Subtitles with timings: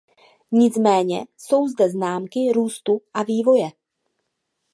[0.51, 3.69] Nicméně jsou zde známky růstu a vývoje.